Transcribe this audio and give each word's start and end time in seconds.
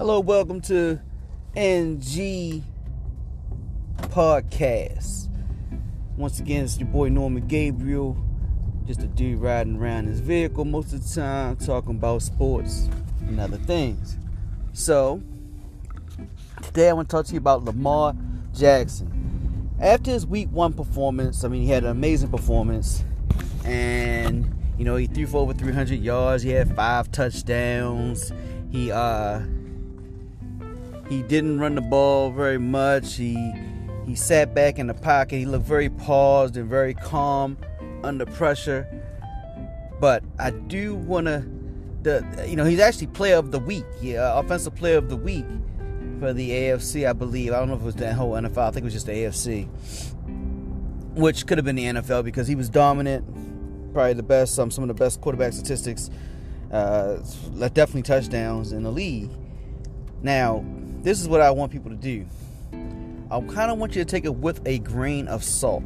Hello, 0.00 0.18
welcome 0.18 0.62
to 0.62 0.98
NG 1.54 2.64
Podcast. 3.98 5.28
Once 6.16 6.40
again, 6.40 6.64
it's 6.64 6.78
your 6.78 6.88
boy 6.88 7.10
Norman 7.10 7.46
Gabriel. 7.46 8.16
Just 8.86 9.02
a 9.02 9.06
dude 9.06 9.40
riding 9.40 9.76
around 9.76 10.06
his 10.06 10.20
vehicle 10.20 10.64
most 10.64 10.94
of 10.94 11.06
the 11.06 11.20
time, 11.20 11.56
talking 11.56 11.96
about 11.96 12.22
sports 12.22 12.88
and 13.28 13.38
other 13.38 13.58
things. 13.58 14.16
So, 14.72 15.20
today 16.62 16.88
I 16.88 16.94
want 16.94 17.10
to 17.10 17.16
talk 17.16 17.26
to 17.26 17.32
you 17.34 17.38
about 17.38 17.66
Lamar 17.66 18.16
Jackson. 18.54 19.70
After 19.78 20.12
his 20.12 20.24
week 20.24 20.48
one 20.50 20.72
performance, 20.72 21.44
I 21.44 21.48
mean, 21.48 21.60
he 21.60 21.68
had 21.68 21.84
an 21.84 21.90
amazing 21.90 22.30
performance, 22.30 23.04
and 23.66 24.50
you 24.78 24.86
know, 24.86 24.96
he 24.96 25.08
threw 25.08 25.26
for 25.26 25.42
over 25.42 25.52
300 25.52 26.00
yards. 26.00 26.42
He 26.42 26.52
had 26.52 26.74
five 26.74 27.12
touchdowns. 27.12 28.32
He 28.70 28.90
uh 28.90 29.42
he 31.10 31.22
didn't 31.24 31.58
run 31.58 31.74
the 31.74 31.82
ball 31.82 32.30
very 32.30 32.58
much. 32.58 33.16
He 33.16 33.52
he 34.06 34.14
sat 34.14 34.54
back 34.54 34.78
in 34.78 34.86
the 34.86 34.94
pocket. 34.94 35.36
He 35.36 35.44
looked 35.44 35.66
very 35.66 35.90
paused 35.90 36.56
and 36.56 36.68
very 36.68 36.94
calm 36.94 37.58
under 38.02 38.24
pressure. 38.24 38.86
But 40.00 40.24
I 40.38 40.50
do 40.50 40.94
want 40.94 41.26
to, 41.26 41.44
the 42.02 42.46
you 42.48 42.56
know, 42.56 42.64
he's 42.64 42.80
actually 42.80 43.08
player 43.08 43.36
of 43.36 43.50
the 43.50 43.58
week, 43.58 43.84
yeah, 44.00 44.38
offensive 44.38 44.74
player 44.74 44.96
of 44.96 45.10
the 45.10 45.16
week 45.16 45.44
for 46.20 46.32
the 46.32 46.50
AFC, 46.50 47.08
I 47.08 47.12
believe. 47.12 47.52
I 47.52 47.58
don't 47.58 47.68
know 47.68 47.74
if 47.74 47.82
it 47.82 47.84
was 47.84 47.96
the 47.96 48.14
whole 48.14 48.32
NFL. 48.32 48.58
I 48.58 48.70
think 48.70 48.78
it 48.78 48.84
was 48.84 48.94
just 48.94 49.06
the 49.06 49.12
AFC, 49.12 49.68
which 51.16 51.46
could 51.46 51.58
have 51.58 51.64
been 51.64 51.76
the 51.76 51.84
NFL 51.86 52.24
because 52.24 52.46
he 52.46 52.54
was 52.54 52.68
dominant, 52.68 53.92
probably 53.92 54.14
the 54.14 54.22
best, 54.22 54.54
some 54.54 54.70
some 54.70 54.84
of 54.84 54.88
the 54.88 54.94
best 54.94 55.20
quarterback 55.20 55.52
statistics, 55.52 56.08
uh, 56.72 57.16
definitely 57.74 58.02
touchdowns 58.02 58.72
in 58.72 58.84
the 58.84 58.92
league. 58.92 59.30
Now, 60.22 60.64
this 61.02 61.20
is 61.20 61.28
what 61.28 61.40
I 61.40 61.50
want 61.50 61.72
people 61.72 61.90
to 61.90 61.96
do. 61.96 62.26
I 63.30 63.40
kind 63.42 63.70
of 63.70 63.78
want 63.78 63.94
you 63.94 64.04
to 64.04 64.10
take 64.10 64.24
it 64.24 64.34
with 64.34 64.60
a 64.66 64.78
grain 64.80 65.28
of 65.28 65.42
salt. 65.44 65.82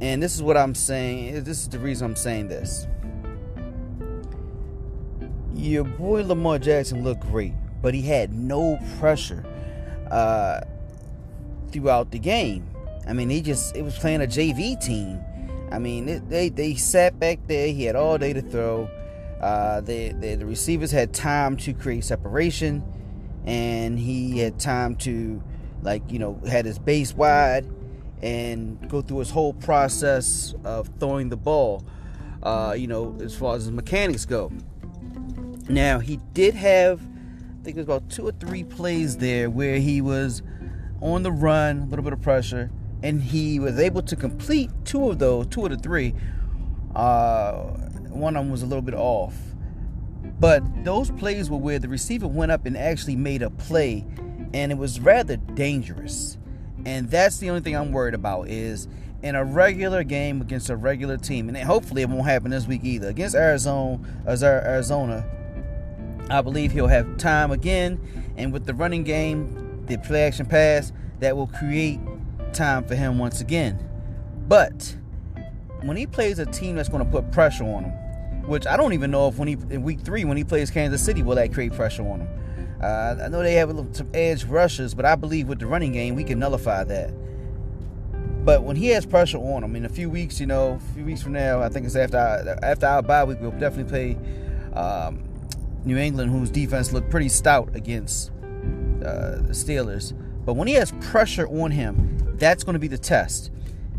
And 0.00 0.22
this 0.22 0.34
is 0.34 0.42
what 0.42 0.56
I'm 0.56 0.74
saying. 0.74 1.44
This 1.44 1.60
is 1.60 1.68
the 1.68 1.78
reason 1.78 2.06
I'm 2.06 2.16
saying 2.16 2.48
this. 2.48 2.86
Your 5.54 5.84
boy 5.84 6.24
Lamar 6.24 6.58
Jackson 6.58 7.02
looked 7.02 7.22
great, 7.22 7.54
but 7.82 7.94
he 7.94 8.02
had 8.02 8.32
no 8.32 8.78
pressure 8.98 9.44
uh, 10.10 10.60
throughout 11.72 12.10
the 12.10 12.18
game. 12.18 12.68
I 13.06 13.12
mean, 13.12 13.30
he 13.30 13.40
just 13.40 13.74
it 13.74 13.82
was 13.82 13.98
playing 13.98 14.22
a 14.22 14.26
JV 14.26 14.80
team. 14.80 15.20
I 15.72 15.78
mean, 15.78 16.08
it, 16.08 16.28
they 16.28 16.48
they 16.48 16.74
sat 16.74 17.18
back 17.18 17.40
there. 17.46 17.68
He 17.68 17.84
had 17.84 17.96
all 17.96 18.18
day 18.18 18.32
to 18.32 18.42
throw. 18.42 18.88
Uh, 19.40 19.80
the 19.80 20.12
the 20.12 20.36
receivers 20.44 20.90
had 20.90 21.12
time 21.12 21.56
to 21.56 21.72
create 21.72 22.04
separation 22.04 22.82
and 23.46 23.98
he 23.98 24.38
had 24.38 24.58
time 24.58 24.96
to 24.96 25.42
like 25.82 26.02
you 26.10 26.18
know 26.18 26.40
had 26.48 26.64
his 26.64 26.78
base 26.78 27.14
wide 27.14 27.66
and 28.22 28.88
go 28.88 29.00
through 29.00 29.20
his 29.20 29.30
whole 29.30 29.52
process 29.52 30.54
of 30.64 30.90
throwing 30.98 31.28
the 31.28 31.36
ball 31.36 31.84
uh, 32.42 32.74
you 32.76 32.86
know 32.86 33.16
as 33.22 33.34
far 33.34 33.56
as 33.56 33.64
his 33.64 33.72
mechanics 33.72 34.24
go. 34.24 34.50
Now 35.68 35.98
he 35.98 36.18
did 36.32 36.54
have 36.54 37.00
i 37.00 37.64
think 37.64 37.76
it 37.76 37.80
was 37.80 37.84
about 37.84 38.08
two 38.08 38.26
or 38.26 38.32
three 38.32 38.64
plays 38.64 39.18
there 39.18 39.50
where 39.50 39.78
he 39.78 40.00
was 40.00 40.42
on 41.02 41.22
the 41.22 41.32
run 41.32 41.80
a 41.80 41.84
little 41.86 42.02
bit 42.02 42.12
of 42.12 42.22
pressure 42.22 42.70
and 43.02 43.22
he 43.22 43.60
was 43.60 43.78
able 43.78 44.02
to 44.02 44.16
complete 44.16 44.70
two 44.84 45.10
of 45.10 45.18
those 45.18 45.46
two 45.46 45.64
of 45.64 45.70
the 45.70 45.76
three. 45.76 46.14
Uh, 46.94 47.52
one 48.08 48.36
of 48.36 48.42
them 48.42 48.50
was 48.50 48.62
a 48.62 48.66
little 48.66 48.82
bit 48.82 48.94
off 48.94 49.34
but 50.40 50.62
those 50.84 51.10
plays 51.10 51.50
were 51.50 51.58
where 51.58 51.78
the 51.78 51.88
receiver 51.88 52.26
went 52.26 52.52
up 52.52 52.66
and 52.66 52.76
actually 52.76 53.16
made 53.16 53.42
a 53.42 53.50
play, 53.50 54.04
and 54.54 54.72
it 54.72 54.78
was 54.78 55.00
rather 55.00 55.36
dangerous. 55.36 56.38
And 56.84 57.10
that's 57.10 57.38
the 57.38 57.50
only 57.50 57.60
thing 57.60 57.76
I'm 57.76 57.92
worried 57.92 58.14
about 58.14 58.48
is 58.48 58.88
in 59.22 59.34
a 59.34 59.44
regular 59.44 60.04
game 60.04 60.40
against 60.40 60.70
a 60.70 60.76
regular 60.76 61.16
team, 61.16 61.48
and 61.48 61.58
hopefully 61.58 62.02
it 62.02 62.08
won't 62.08 62.24
happen 62.24 62.50
this 62.50 62.66
week 62.66 62.84
either. 62.84 63.08
Against 63.08 63.34
Arizona, 63.34 64.00
Arizona, 64.26 65.24
I 66.30 66.40
believe 66.40 66.72
he'll 66.72 66.86
have 66.86 67.16
time 67.16 67.50
again, 67.50 68.00
and 68.36 68.52
with 68.52 68.64
the 68.64 68.74
running 68.74 69.02
game, 69.02 69.84
the 69.86 69.98
play 69.98 70.24
action 70.24 70.46
pass, 70.46 70.92
that 71.18 71.36
will 71.36 71.48
create 71.48 71.98
time 72.52 72.84
for 72.84 72.94
him 72.94 73.18
once 73.18 73.40
again. 73.40 73.78
But 74.46 74.96
when 75.82 75.96
he 75.96 76.06
plays 76.06 76.38
a 76.38 76.46
team 76.46 76.76
that's 76.76 76.88
going 76.88 77.04
to 77.04 77.10
put 77.10 77.32
pressure 77.32 77.64
on 77.64 77.84
him, 77.84 78.07
which 78.48 78.66
I 78.66 78.76
don't 78.76 78.92
even 78.92 79.10
know 79.10 79.28
if 79.28 79.36
when 79.36 79.48
he 79.48 79.56
in 79.70 79.82
week 79.82 80.00
three 80.00 80.24
when 80.24 80.36
he 80.36 80.44
plays 80.44 80.70
Kansas 80.70 81.04
City 81.04 81.22
will 81.22 81.36
that 81.36 81.52
create 81.52 81.72
pressure 81.72 82.02
on 82.02 82.20
him. 82.22 82.28
Uh, 82.82 83.16
I 83.24 83.28
know 83.28 83.42
they 83.42 83.54
have 83.54 83.68
little, 83.68 83.92
some 83.92 84.08
edge 84.14 84.44
rushes, 84.44 84.94
but 84.94 85.04
I 85.04 85.16
believe 85.16 85.48
with 85.48 85.58
the 85.58 85.66
running 85.66 85.92
game 85.92 86.14
we 86.14 86.24
can 86.24 86.38
nullify 86.38 86.84
that. 86.84 87.12
But 88.44 88.62
when 88.62 88.76
he 88.76 88.88
has 88.88 89.04
pressure 89.04 89.38
on 89.38 89.62
him 89.62 89.76
in 89.76 89.84
a 89.84 89.88
few 89.88 90.08
weeks, 90.08 90.40
you 90.40 90.46
know, 90.46 90.80
a 90.80 90.94
few 90.94 91.04
weeks 91.04 91.20
from 91.20 91.32
now, 91.32 91.60
I 91.60 91.68
think 91.68 91.86
it's 91.86 91.96
after 91.96 92.16
our, 92.16 92.58
after 92.62 92.86
our 92.86 93.02
bye 93.02 93.24
week, 93.24 93.38
we'll 93.40 93.50
definitely 93.50 93.84
play 93.84 94.16
um, 94.74 95.28
New 95.84 95.98
England, 95.98 96.30
whose 96.30 96.50
defense 96.50 96.92
looked 96.92 97.10
pretty 97.10 97.28
stout 97.28 97.74
against 97.74 98.30
uh, 99.04 99.42
the 99.42 99.52
Steelers. 99.52 100.14
But 100.46 100.54
when 100.54 100.66
he 100.66 100.74
has 100.74 100.92
pressure 101.00 101.46
on 101.48 101.72
him, 101.72 102.36
that's 102.38 102.64
going 102.64 102.74
to 102.74 102.78
be 102.78 102.88
the 102.88 102.96
test. 102.96 103.50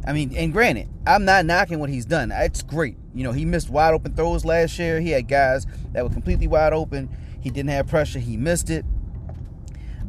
I 0.10 0.12
mean, 0.12 0.36
and 0.36 0.52
granted, 0.52 0.90
I'm 1.06 1.24
not 1.24 1.46
knocking 1.46 1.78
what 1.78 1.92
he's 1.92 2.06
done. 2.06 2.32
It's 2.32 2.64
great. 2.64 2.98
You 3.14 3.24
know, 3.24 3.32
he 3.32 3.46
missed 3.46 3.70
wide 3.70 3.94
open 3.94 4.16
throws 4.16 4.44
last 4.44 4.80
year. 4.80 5.00
He 5.00 5.12
had 5.12 5.28
guys 5.28 5.68
that 5.92 6.04
were 6.04 6.10
completely 6.10 6.48
wide 6.48 6.74
open. 6.74 7.16
He 7.42 7.52
didn't 7.52 7.70
have 7.70 7.86
pressure. 7.86 8.18
He 8.18 8.36
missed 8.36 8.72
it. 8.72 8.86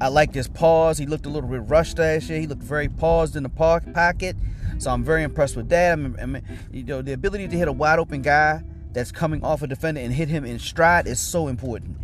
I 0.00 0.08
like 0.08 0.32
his 0.32 0.48
pause. 0.48 0.96
He 0.96 1.04
looked 1.04 1.26
a 1.26 1.28
little 1.28 1.50
bit 1.50 1.60
rushed 1.68 1.98
last 1.98 2.30
year. 2.30 2.40
He 2.40 2.46
looked 2.46 2.62
very 2.62 2.88
paused 2.88 3.36
in 3.36 3.42
the 3.42 3.50
pocket. 3.50 4.36
So 4.78 4.90
I'm 4.90 5.04
very 5.04 5.22
impressed 5.22 5.54
with 5.54 5.68
that. 5.68 5.92
I 5.92 5.96
mean, 5.96 6.16
I 6.18 6.24
mean, 6.24 6.42
you 6.72 6.82
know, 6.82 7.02
the 7.02 7.12
ability 7.12 7.48
to 7.48 7.56
hit 7.58 7.68
a 7.68 7.72
wide 7.72 7.98
open 7.98 8.22
guy 8.22 8.62
that's 8.92 9.12
coming 9.12 9.44
off 9.44 9.60
a 9.60 9.66
defender 9.66 10.00
and 10.00 10.14
hit 10.14 10.28
him 10.28 10.46
in 10.46 10.58
stride 10.58 11.08
is 11.08 11.20
so 11.20 11.46
important. 11.46 11.98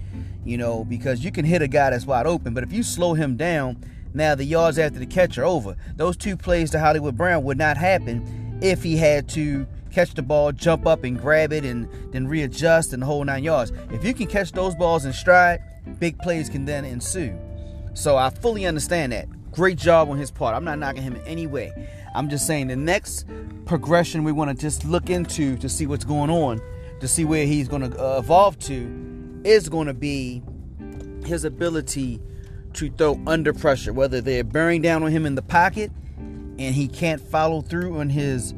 You 0.45 0.59
know, 0.59 0.85
because 0.85 1.25
you 1.25 1.33
can 1.33 1.47
hit 1.47 1.63
a 1.63 1.67
guy 1.67 1.89
that's 1.89 2.05
wide 2.05 2.27
open, 2.27 2.53
but 2.53 2.63
if 2.63 2.75
you 2.75 2.83
slow 2.83 3.15
him 3.15 3.39
down, 3.39 3.83
now 4.17 4.35
the 4.35 4.45
yards 4.45 4.79
after 4.79 4.99
the 4.99 5.07
catch 5.07 5.39
are 5.39 5.45
over. 5.45 5.77
Those 5.97 6.17
two 6.17 6.37
plays 6.37 6.71
to 6.71 6.81
Hollywood 6.81 7.17
Brown 7.17 7.45
would 7.45 7.59
not 7.59 7.77
happen 7.77 8.59
if 8.63 8.83
he 8.83 8.97
had 8.97 9.29
to 9.31 9.67
catch 9.91 10.15
the 10.15 10.23
ball, 10.23 10.53
jump 10.53 10.87
up 10.87 11.05
and 11.05 11.19
grab 11.19 11.53
it, 11.53 11.65
and 11.65 11.89
then 12.13 12.27
readjust 12.27 12.93
and 12.93 13.03
hold 13.03 13.27
nine 13.27 13.45
yards. 13.45 13.73
If 13.91 14.05
you 14.05 14.13
can 14.15 14.27
catch 14.27 14.53
those 14.53 14.75
balls 14.75 15.05
in 15.05 15.13
stride, 15.13 15.61
big 15.99 16.19
plays 16.19 16.49
can 16.49 16.65
then 16.65 16.85
ensue. 16.85 17.39
So 17.95 18.17
I 18.17 18.31
fully 18.31 18.67
understand 18.67 19.13
that. 19.13 19.29
Great 19.53 19.79
job 19.79 20.11
on 20.11 20.19
his 20.19 20.31
part. 20.31 20.55
I'm 20.55 20.65
not 20.65 20.79
knocking 20.79 21.03
him 21.03 21.17
in 21.17 21.23
any 21.23 21.47
way. 21.47 21.73
I'm 22.15 22.29
just 22.29 22.47
saying 22.47 22.69
the 22.69 22.77
next 22.77 23.27
progression 23.65 24.23
we 24.25 24.33
want 24.33 24.51
to 24.51 24.57
just 24.57 24.85
look 24.85 25.09
into 25.09 25.57
to 25.59 25.69
see 25.69 25.87
what's 25.87 26.05
going 26.05 26.31
on, 26.31 26.61
to 27.01 27.09
see 27.09 27.25
where 27.25 27.47
he's 27.47 27.69
going 27.69 27.91
to 27.91 27.99
uh, 27.99 28.19
evolve 28.19 28.59
to, 28.61 29.41
is 29.45 29.69
going 29.69 29.87
to 29.87 29.95
be 29.95 30.43
his 31.25 31.45
ability 31.45 32.21
to 32.77 32.91
throw 32.91 33.21
under 33.27 33.53
pressure, 33.53 33.93
whether 33.93 34.21
they're 34.21 34.45
bearing 34.45 34.83
down 34.83 35.03
on 35.03 35.11
him 35.11 35.27
in 35.27 35.35
the 35.35 35.43
pocket 35.43 35.91
and 36.59 36.75
he 36.75 36.89
can't 36.89 37.21
follow 37.21 37.61
through 37.61 37.99
on 37.99 38.11
his 38.11 38.55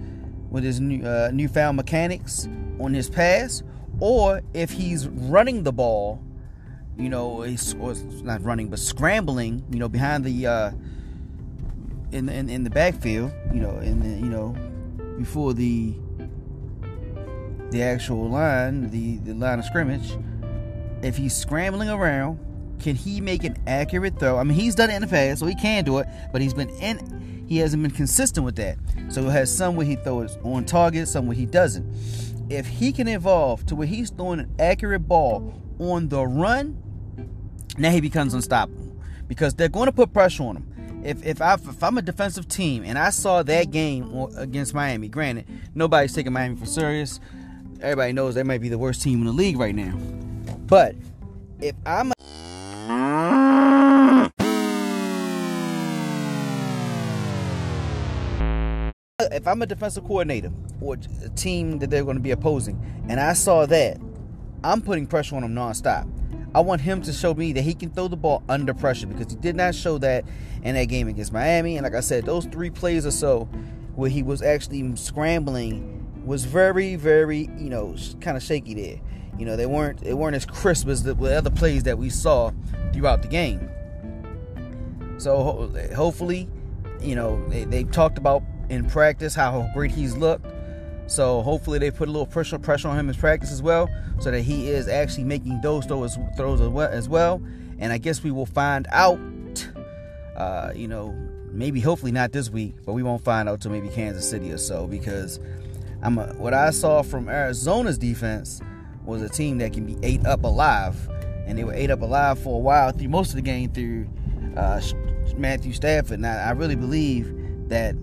with 0.51 0.65
his 0.65 0.81
new, 0.81 1.05
uh, 1.05 1.31
newfound 1.33 1.77
mechanics 1.77 2.49
on 2.81 2.95
his 2.95 3.11
pass, 3.11 3.63
or 4.01 4.41
if 4.55 4.71
he's 4.71 5.07
running 5.09 5.63
the 5.63 5.73
ball, 5.73 6.23
you 6.97 7.09
know, 7.09 7.43
he's 7.43 7.75
or 7.75 7.95
not 8.23 8.43
running 8.43 8.69
but 8.69 8.79
scrambling, 8.79 9.65
you 9.71 9.79
know, 9.79 9.89
behind 9.89 10.25
the 10.25 10.47
uh, 10.47 10.71
in, 12.13 12.29
in 12.29 12.49
in 12.49 12.65
the 12.65 12.71
backfield, 12.71 13.31
you 13.53 13.61
know, 13.61 13.79
in 13.79 14.01
the 14.01 14.09
you 14.09 14.31
know 14.31 14.57
before 15.19 15.53
the 15.53 15.95
the 17.71 17.83
actual 17.83 18.29
line, 18.29 18.91
the 18.91 19.17
the 19.19 19.35
line 19.35 19.59
of 19.59 19.65
scrimmage, 19.65 20.17
if 21.03 21.17
he's 21.17 21.37
scrambling 21.37 21.91
around 21.91 22.39
can 22.81 22.97
he 22.97 23.21
make 23.21 23.45
an 23.45 23.57
accurate 23.67 24.19
throw? 24.19 24.39
I 24.39 24.45
mean, 24.45 24.59
he's 24.59 24.75
done 24.75 24.91
it 24.91 24.95
in 24.95 25.03
the 25.03 25.09
past, 25.09 25.41
so 25.41 25.47
he 25.47 25.55
can 25.55 25.85
do 25.85 25.99
it, 25.99 26.07
but 26.33 26.41
he's 26.41 26.55
been 26.55 26.71
in. 26.71 27.47
He 27.49 27.59
hasn't 27.59 27.83
been 27.83 27.93
consistent 27.93 28.45
with 28.45 28.57
that. 28.57 28.77
So 29.09 29.23
he 29.23 29.31
has 29.31 29.55
some 29.55 29.77
where 29.77 29.87
he 29.87 29.97
throws 29.97 30.37
on 30.45 30.65
target, 30.67 31.09
some 31.09 31.27
where 31.27 31.37
he 31.37 31.47
doesn't. 31.47 31.87
If 32.51 32.67
he 32.67 32.93
can 32.93 33.09
evolve 33.09 33.65
to 33.67 33.75
where 33.75 33.87
he's 33.87 34.11
throwing 34.11 34.41
an 34.41 34.55
accurate 34.59 35.09
ball 35.09 35.55
on 35.79 36.09
the 36.09 36.27
run, 36.27 36.83
now 37.79 37.91
he 37.91 38.01
becomes 38.01 38.35
unstoppable 38.35 38.97
because 39.29 39.55
they're 39.55 39.69
going 39.69 39.87
to 39.87 39.93
put 39.93 40.13
pressure 40.13 40.43
on 40.45 40.57
him. 40.57 41.03
If 41.05 41.25
if, 41.25 41.41
I, 41.41 41.55
if 41.55 41.83
I'm 41.83 41.97
a 41.97 42.03
defensive 42.03 42.49
team 42.49 42.83
and 42.85 42.99
I 42.99 43.11
saw 43.11 43.43
that 43.45 43.71
game 43.71 44.15
against 44.37 44.75
Miami, 44.75 45.09
granted 45.09 45.47
nobody's 45.75 46.13
taking 46.13 46.33
Miami 46.33 46.57
for 46.57 46.67
serious. 46.67 47.21
Everybody 47.81 48.13
knows 48.13 48.35
they 48.35 48.43
might 48.43 48.61
be 48.61 48.69
the 48.69 48.79
worst 48.79 49.03
team 49.03 49.21
in 49.21 49.27
the 49.27 49.33
league 49.33 49.59
right 49.59 49.75
now. 49.75 49.97
But 50.67 50.97
if 51.61 51.77
I'm 51.87 52.13
if 59.33 59.47
I'm 59.47 59.63
a 59.63 59.67
defensive 59.67 60.05
coordinator 60.05 60.53
or 60.81 60.97
a 61.25 61.29
team 61.31 61.79
that 61.79 61.91
they're 61.91 62.05
going 62.05 62.17
to 62.17 62.23
be 62.23 62.31
opposing, 62.31 62.81
and 63.09 63.21
I 63.21 63.33
saw 63.33 63.67
that, 63.67 63.99
I'm 64.65 64.81
putting 64.83 65.07
pressure 65.07 65.37
on 65.37 65.43
them 65.43 65.55
nonstop. 65.55 66.11
I 66.55 66.61
want 66.61 66.81
him 66.81 67.03
to 67.03 67.13
show 67.13 67.35
me 67.35 67.53
that 67.53 67.63
he 67.63 67.75
can 67.75 67.91
throw 67.91 68.09
the 68.09 68.17
ball 68.17 68.43
under 68.49 68.73
pressure 68.73 69.07
because 69.07 69.33
he 69.33 69.39
did 69.39 69.55
not 69.55 69.75
show 69.75 69.99
that 69.99 70.25
in 70.63 70.75
that 70.75 70.87
game 70.87 71.07
against 71.07 71.33
Miami. 71.33 71.77
And 71.77 71.85
like 71.85 71.95
I 71.95 72.01
said, 72.01 72.25
those 72.25 72.47
three 72.47 72.71
plays 72.71 73.07
or 73.07 73.11
so 73.11 73.45
where 73.95 74.09
he 74.09 74.23
was 74.23 74.43
actually 74.43 74.97
scrambling 74.97 76.25
was 76.25 76.45
very, 76.45 76.97
very, 76.97 77.51
you 77.59 77.69
know, 77.69 77.95
kind 78.21 78.37
of 78.37 78.43
shaky 78.43 78.75
there. 78.75 79.01
You 79.39 79.45
know, 79.45 79.57
they 79.57 79.67
weren't 79.67 80.01
they 80.01 80.15
weren't 80.15 80.35
as 80.35 80.47
crisp 80.47 80.89
as 80.89 81.03
the, 81.03 81.15
the 81.15 81.37
other 81.37 81.51
plays 81.51 81.85
that 81.85 81.99
we 81.99 82.11
saw 82.11 82.51
throughout 82.93 83.23
the 83.23 83.29
game. 83.29 83.71
So 85.19 85.71
hopefully, 85.95 86.49
you 87.01 87.15
know, 87.15 87.47
they, 87.49 87.65
they 87.65 87.85
talked 87.85 88.19
about 88.19 88.43
in 88.71 88.85
practice 88.89 89.35
how 89.35 89.69
great 89.75 89.91
he's 89.91 90.17
looked. 90.17 90.47
So 91.07 91.43
hopefully 91.43 91.79
they 91.79 91.91
put 91.91 92.09
a 92.09 92.13
little 92.13 92.27
pressure 92.27 92.59
pressure 92.59 92.89
on 92.89 92.99
him 92.99 93.09
in 93.09 93.15
practice 93.15 93.51
as 93.51 93.63
well, 93.63 93.89
so 94.21 94.31
that 94.31 94.43
he 94.43 94.69
is 94.69 94.89
actually 94.89 95.25
making 95.25 95.61
those 95.63 95.87
throws 95.87 96.19
throws 96.37 96.61
as 96.61 97.09
well. 97.09 97.43
And 97.79 97.93
I 97.93 97.99
guess 97.99 98.23
we 98.23 98.31
will 98.31 98.47
find 98.47 98.87
out. 98.93 99.19
Uh, 100.37 100.71
you 100.73 100.87
know, 100.87 101.13
maybe 101.51 101.81
hopefully 101.81 102.13
not 102.13 102.31
this 102.31 102.49
week, 102.49 102.77
but 102.87 102.93
we 102.93 103.03
won't 103.03 103.25
find 103.25 103.49
out 103.49 103.61
till 103.61 103.73
maybe 103.73 103.89
Kansas 103.89 104.29
City 104.29 104.53
or 104.53 104.59
so 104.59 104.87
because 104.87 105.41
I'm 106.01 106.17
a, 106.19 106.27
what 106.35 106.55
I 106.55 106.71
saw 106.71 107.03
from 107.03 107.29
Arizona's 107.29 107.99
defense 107.99 108.61
was 109.05 109.21
a 109.21 109.29
team 109.29 109.59
that 109.59 109.73
can 109.73 109.85
be 109.85 109.97
ate 110.03 110.25
up 110.27 110.45
alive, 110.45 110.97
and 111.47 111.59
they 111.59 111.65
were 111.65 111.75
ate 111.75 111.91
up 111.91 112.03
alive 112.03 112.39
for 112.39 112.55
a 112.55 112.59
while 112.59 112.93
through 112.93 113.09
most 113.09 113.31
of 113.31 113.37
the 113.37 113.43
game 113.43 113.73
through 113.73 114.07
uh, 114.57 114.81
Matthew 115.37 115.73
Stafford. 115.73 116.21
Now 116.21 116.37
I 116.37 116.53
really 116.53 116.77
believe 116.77 117.35
that 117.69 117.97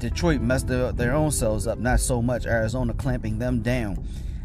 Detroit 0.00 0.40
messed 0.40 0.66
their, 0.66 0.92
their 0.92 1.14
own 1.14 1.30
selves 1.30 1.66
up, 1.66 1.78
not 1.78 2.00
so 2.00 2.20
much 2.20 2.46
Arizona 2.46 2.92
clamping 2.94 3.38
them 3.38 3.62
down. 3.62 4.04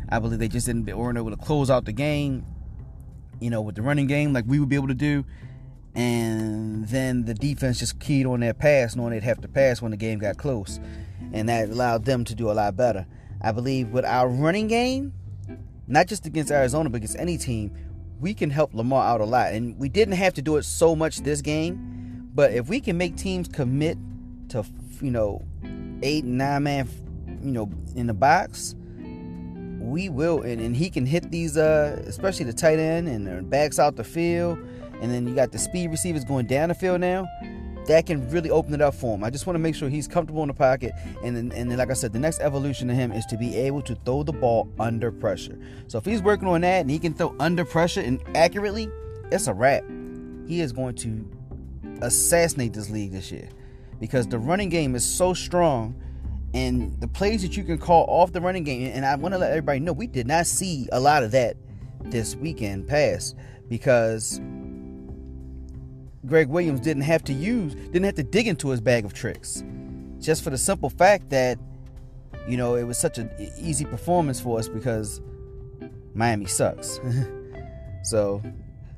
I 0.10 0.20
believe 0.20 0.40
they 0.40 0.48
just 0.48 0.68
didn't 0.68 0.86
weren't 0.96 1.18
able 1.18 1.32
to 1.32 1.38
close 1.38 1.70
out 1.70 1.86
the 1.86 1.94
game, 1.94 2.46
you 3.40 3.50
know, 3.50 3.62
with 3.62 3.76
the 3.76 3.82
running 3.82 4.08
game 4.08 4.34
like 4.34 4.46
we 4.48 4.60
would 4.60 4.70
be 4.70 4.76
able 4.76 4.90
to 4.90 4.94
do. 4.94 5.26
And 5.96 6.88
then 6.88 7.26
the 7.26 7.34
defense 7.34 7.80
just 7.80 8.00
keyed 8.00 8.26
on 8.26 8.42
their 8.42 8.54
pass, 8.54 8.96
knowing 8.96 9.12
they'd 9.12 9.24
have 9.24 9.42
to 9.42 9.48
pass 9.48 9.82
when 9.82 9.92
the 9.92 9.98
game 9.98 10.20
got 10.20 10.38
close 10.38 10.80
and 11.34 11.50
that 11.50 11.70
allowed 11.70 12.06
them 12.06 12.24
to 12.26 12.36
do 12.36 12.50
a 12.50 12.54
lot 12.54 12.76
better. 12.76 13.06
I 13.42 13.52
believe 13.52 13.90
with 13.90 14.06
our 14.06 14.28
running 14.28 14.68
game, 14.68 15.14
not 15.88 16.08
just 16.08 16.26
against 16.26 16.52
Arizona, 16.52 16.90
but 16.90 16.98
against 16.98 17.20
any 17.20 17.38
team, 17.38 17.76
we 18.20 18.34
can 18.34 18.50
help 18.50 18.74
Lamar 18.74 19.06
out 19.06 19.22
a 19.22 19.26
lot. 19.26 19.54
And 19.54 19.78
we 19.78 19.90
didn't 19.90 20.16
have 20.16 20.34
to 20.36 20.42
do 20.42 20.58
it 20.58 20.64
so 20.64 20.96
much 20.96 21.18
this 21.18 21.42
game, 21.42 22.30
but 22.34 22.52
if 22.54 22.70
we 22.70 22.80
can 22.80 22.98
make 22.98 23.18
teams 23.18 23.48
commit 23.48 23.98
to, 24.50 24.66
you 25.02 25.12
know, 25.12 25.42
eight, 26.04 26.26
nine 26.26 26.64
man, 26.64 26.90
you 27.44 27.52
know, 27.52 27.70
in 27.96 28.08
the 28.08 28.14
box, 28.14 28.76
we 29.80 30.10
will. 30.10 30.42
And, 30.42 30.62
and 30.62 30.76
he 30.76 30.90
can 30.90 31.06
hit 31.06 31.32
these, 31.32 31.58
uh, 31.58 32.02
especially 32.06 32.46
the 32.46 32.54
tight 32.54 32.80
end 32.80 33.08
and 33.08 33.50
backs 33.50 33.80
out 33.80 33.96
the 33.96 34.04
field. 34.04 34.58
And 35.02 35.12
then 35.12 35.28
you 35.28 35.36
got 35.36 35.52
the 35.52 35.60
speed 35.60 35.92
receivers 35.92 36.24
going 36.24 36.48
down 36.48 36.70
the 36.70 36.76
field 36.76 37.02
now 37.02 37.26
that 37.88 38.06
can 38.06 38.30
really 38.30 38.50
open 38.50 38.74
it 38.74 38.82
up 38.82 38.96
for 38.96 39.16
him. 39.16 39.24
I 39.24 39.30
just 39.30 39.46
want 39.46 39.56
to 39.56 39.60
make 39.60 39.76
sure 39.76 39.90
he's 39.90 40.08
comfortable 40.08 40.42
in 40.42 40.48
the 40.48 40.54
pocket. 40.54 40.94
And 41.24 41.36
then, 41.36 41.52
and 41.52 41.70
then, 41.70 41.78
like 41.78 41.90
I 41.90 41.94
said, 41.94 42.14
the 42.14 42.20
next 42.20 42.40
evolution 42.40 42.90
of 42.90 42.96
him 42.96 43.12
is 43.12 43.26
to 43.28 43.38
be 43.38 43.56
able 43.56 43.82
to 43.84 43.96
throw 44.06 44.24
the 44.24 44.34
ball 44.34 44.68
under 44.80 45.12
pressure. 45.12 45.58
So 45.88 45.98
if 45.98 46.06
he's 46.06 46.22
working 46.22 46.48
on 46.48 46.62
that 46.62 46.82
and 46.82 46.90
he 46.90 47.00
can 47.00 47.14
throw 47.14 47.36
under 47.40 47.66
pressure 47.66 48.02
and 48.02 48.22
accurately, 48.36 48.90
it's 49.32 49.48
a 49.48 49.54
wrap. 49.54 49.84
He 50.48 50.62
is 50.62 50.72
going 50.72 50.96
to 50.96 51.28
assassinate 52.02 52.74
this 52.74 52.90
league 52.90 53.12
this 53.12 53.32
year 53.32 53.50
because 54.00 54.28
the 54.28 54.40
running 54.40 54.70
game 54.70 54.96
is 54.96 55.06
so 55.06 55.34
strong 55.34 55.96
and 56.54 57.00
the 57.02 57.08
plays 57.08 57.42
that 57.42 57.58
you 57.58 57.64
can 57.64 57.78
call 57.78 58.06
off 58.08 58.32
the 58.32 58.42
running 58.42 58.64
game. 58.64 58.92
And 58.94 59.06
I 59.06 59.16
want 59.16 59.34
to 59.34 59.38
let 59.38 59.52
everybody 59.52 59.80
know 59.80 59.94
we 59.94 60.08
did 60.08 60.28
not 60.28 60.48
see 60.48 60.88
a 60.92 61.00
lot 61.00 61.24
of 61.24 61.32
that 61.32 61.58
this 62.02 62.36
weekend 62.36 62.88
past 62.88 63.36
because 63.68 64.40
Greg 66.26 66.48
Williams 66.48 66.80
didn't 66.80 67.04
have 67.04 67.24
to 67.26 67.34
use, 67.34 67.76
didn't 67.76 68.04
have 68.04 68.16
to 68.16 68.24
dig 68.24 68.48
into 68.48 68.70
his 68.70 68.82
bag 68.82 69.06
of 69.06 69.14
tricks. 69.14 69.64
Just 70.20 70.44
for 70.44 70.50
the 70.50 70.58
simple 70.58 70.90
fact 70.90 71.30
that, 71.30 71.60
you 72.48 72.58
know, 72.58 72.76
it 72.76 72.84
was 72.84 72.98
such 72.98 73.18
an 73.18 73.30
easy 73.60 73.86
performance 73.86 74.40
for 74.40 74.58
us 74.58 74.68
because 74.68 75.22
Miami 76.14 76.46
sucks. 76.46 77.00
so 78.04 78.42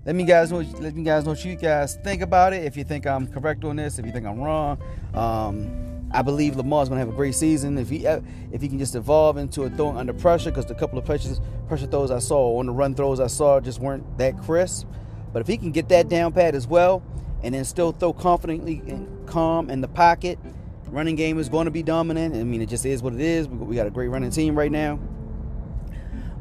let 0.07 0.15
me 0.15 0.23
guys 0.23 0.51
know 0.51 0.59
let 0.79 0.95
me 0.95 1.03
guys 1.03 1.25
know 1.25 1.31
what 1.31 1.43
you 1.43 1.55
guys 1.55 1.97
think 1.97 2.21
about 2.21 2.53
it. 2.53 2.63
If 2.63 2.77
you 2.77 2.85
think 2.85 3.05
I'm 3.05 3.27
correct 3.27 3.65
on 3.65 3.75
this, 3.75 3.99
if 3.99 4.05
you 4.05 4.13
think 4.13 4.25
I'm 4.25 4.39
wrong. 4.39 4.81
Um, 5.13 6.09
I 6.13 6.21
believe 6.21 6.55
Lamar's 6.55 6.87
going 6.87 6.97
to 6.97 7.05
have 7.05 7.13
a 7.13 7.15
great 7.15 7.35
season 7.35 7.77
if 7.77 7.89
he 7.89 8.05
if 8.05 8.61
he 8.61 8.69
can 8.69 8.79
just 8.79 8.95
evolve 8.95 9.35
into 9.35 9.63
a 9.63 9.69
throwing 9.69 9.97
under 9.97 10.13
pressure 10.13 10.49
because 10.49 10.65
the 10.65 10.75
couple 10.75 10.97
of 10.97 11.03
pressures 11.03 11.41
pressure 11.67 11.87
throws 11.87 12.09
I 12.09 12.19
saw 12.19 12.57
on 12.57 12.67
the 12.67 12.71
run 12.71 12.95
throws 12.95 13.19
I 13.19 13.27
saw 13.27 13.59
just 13.59 13.81
weren't 13.81 14.17
that 14.17 14.37
crisp. 14.39 14.87
But 15.33 15.41
if 15.41 15.47
he 15.47 15.57
can 15.57 15.73
get 15.73 15.89
that 15.89 16.07
down 16.07 16.31
pat 16.31 16.55
as 16.55 16.65
well, 16.65 17.03
and 17.43 17.53
then 17.53 17.65
still 17.65 17.91
throw 17.91 18.13
confidently 18.13 18.81
and 18.87 19.27
calm 19.27 19.69
in 19.69 19.81
the 19.81 19.89
pocket. 19.89 20.39
Running 20.87 21.17
game 21.17 21.37
is 21.37 21.49
going 21.49 21.65
to 21.65 21.71
be 21.71 21.83
dominant. 21.83 22.33
I 22.33 22.43
mean, 22.45 22.61
it 22.61 22.69
just 22.69 22.85
is 22.85 23.03
what 23.03 23.13
it 23.13 23.19
is. 23.19 23.49
We 23.49 23.75
got 23.75 23.87
a 23.87 23.91
great 23.91 24.07
running 24.07 24.31
team 24.31 24.57
right 24.57 24.71
now. 24.71 24.99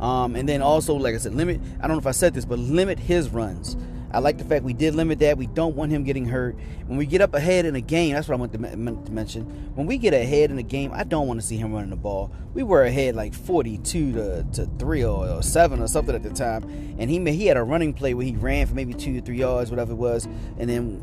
Um, 0.01 0.37
and 0.37 0.49
then 0.49 0.63
also, 0.63 0.95
like 0.95 1.15
I 1.15 1.19
said, 1.19 1.35
limit. 1.35 1.61
I 1.81 1.87
don't 1.87 1.93
know 1.97 2.01
if 2.01 2.07
I 2.07 2.13
said 2.13 2.35
this, 2.35 2.45
but 2.45 2.59
limit 2.59 2.99
his 2.99 3.31
runs. 3.31 3.77
I 4.13 4.21
like 4.21 4.39
the 4.39 4.45
fact 4.45 4.65
we 4.65 4.73
did 4.73 4.95
limit 4.95 5.19
that. 5.19 5.37
We 5.37 5.47
don't 5.47 5.75
want 5.77 5.91
him 5.91 6.05
getting 6.05 6.27
hurt. 6.27 6.57
When 6.87 6.97
we 6.97 7.07
get 7.07 7.21
up 7.21 7.35
ahead 7.35 7.67
in 7.67 7.75
a 7.75 7.81
game, 7.81 8.15
that's 8.15 8.29
what 8.29 8.37
I 8.37 8.39
want 8.39 8.53
to, 8.53 8.59
to 8.59 9.13
mention. 9.13 9.43
When 9.75 9.87
we 9.87 9.99
get 9.99 10.15
ahead 10.15 10.51
in 10.51 10.59
a 10.59 10.63
game, 10.63 10.93
I 10.95 11.05
don't 11.05 11.27
want 11.27 11.41
to 11.41 11.47
see 11.47 11.57
him 11.57 11.73
running 11.75 11.91
the 11.91 11.97
ball. 11.97 12.31
We 12.55 12.63
were 12.63 12.85
ahead 12.85 13.17
like 13.17 13.35
42 13.35 14.13
to, 14.13 14.47
to 14.55 14.71
3 14.79 15.05
or, 15.05 15.29
or 15.29 15.43
7 15.43 15.83
or 15.83 15.89
something 15.89 16.15
at 16.15 16.23
the 16.23 16.31
time. 16.31 16.63
And 16.99 17.11
he 17.11 17.19
he 17.31 17.47
had 17.47 17.57
a 17.57 17.63
running 17.63 17.93
play 17.93 18.15
where 18.15 18.25
he 18.25 18.37
ran 18.37 18.67
for 18.67 18.75
maybe 18.75 18.95
2 18.95 19.19
or 19.19 19.21
3 19.21 19.37
yards, 19.37 19.71
whatever 19.71 19.93
it 19.93 19.97
was. 19.97 20.27
And 20.59 20.71
then 20.71 21.01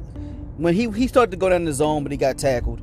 when 0.57 0.73
he, 0.73 0.89
he 0.89 1.07
started 1.07 1.31
to 1.31 1.37
go 1.37 1.49
down 1.49 1.65
the 1.65 1.73
zone, 1.73 2.03
but 2.03 2.11
he 2.11 2.17
got 2.17 2.37
tackled, 2.37 2.81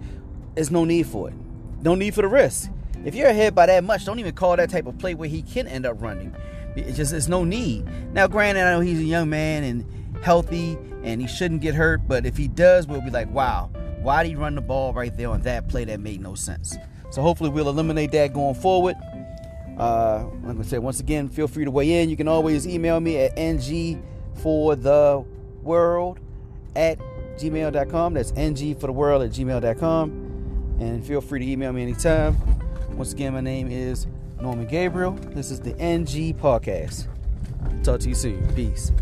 there's 0.54 0.70
no 0.70 0.84
need 0.84 1.06
for 1.06 1.28
it. 1.28 1.34
No 1.82 1.94
need 1.94 2.14
for 2.14 2.22
the 2.22 2.28
risk. 2.28 2.70
If 3.04 3.14
you're 3.14 3.28
ahead 3.28 3.54
by 3.54 3.66
that 3.66 3.84
much, 3.84 4.04
don't 4.04 4.18
even 4.18 4.34
call 4.34 4.56
that 4.56 4.70
type 4.70 4.86
of 4.86 4.98
play 4.98 5.14
where 5.14 5.28
he 5.28 5.42
can 5.42 5.66
end 5.66 5.86
up 5.86 6.00
running. 6.02 6.34
It's 6.76 6.96
just 6.96 7.10
there's 7.12 7.28
no 7.28 7.44
need. 7.44 7.86
Now, 8.12 8.26
granted, 8.26 8.62
I 8.62 8.72
know 8.72 8.80
he's 8.80 9.00
a 9.00 9.04
young 9.04 9.30
man 9.30 9.64
and 9.64 9.84
healthy 10.22 10.78
and 11.02 11.20
he 11.20 11.26
shouldn't 11.26 11.62
get 11.62 11.74
hurt. 11.74 12.06
But 12.06 12.26
if 12.26 12.36
he 12.36 12.48
does, 12.48 12.86
we'll 12.86 13.00
be 13.00 13.10
like, 13.10 13.30
wow, 13.30 13.70
why 14.02 14.22
did 14.22 14.30
he 14.30 14.34
run 14.34 14.54
the 14.54 14.60
ball 14.60 14.92
right 14.92 15.16
there 15.16 15.30
on 15.30 15.42
that 15.42 15.68
play 15.68 15.84
that 15.84 16.00
made 16.00 16.20
no 16.20 16.34
sense? 16.34 16.76
So 17.10 17.22
hopefully 17.22 17.50
we'll 17.50 17.68
eliminate 17.68 18.12
that 18.12 18.32
going 18.32 18.54
forward. 18.54 18.96
Uh, 19.78 20.26
like 20.42 20.58
I 20.58 20.62
said, 20.62 20.80
once 20.80 21.00
again, 21.00 21.28
feel 21.28 21.48
free 21.48 21.64
to 21.64 21.70
weigh 21.70 22.02
in. 22.02 22.10
You 22.10 22.16
can 22.16 22.28
always 22.28 22.66
email 22.66 23.00
me 23.00 23.16
at 23.16 23.36
ng 23.38 24.02
for 24.34 24.76
the 24.76 25.24
world 25.62 26.20
at 26.76 26.98
gmail.com. 27.36 28.14
That's 28.14 28.32
ng 28.32 28.74
for 28.76 28.86
the 28.86 28.92
world 28.92 29.22
at 29.22 29.30
gmail.com. 29.30 30.76
And 30.80 31.04
feel 31.04 31.20
free 31.20 31.40
to 31.40 31.46
email 31.50 31.72
me 31.72 31.82
anytime. 31.82 32.59
Once 32.96 33.12
again, 33.12 33.32
my 33.32 33.40
name 33.40 33.70
is 33.70 34.06
Norman 34.40 34.66
Gabriel. 34.66 35.12
This 35.12 35.50
is 35.50 35.60
the 35.60 35.74
NG 35.78 36.34
Podcast. 36.34 37.06
Talk 37.82 38.00
to 38.00 38.08
you 38.08 38.14
soon. 38.14 38.46
Peace. 38.54 38.92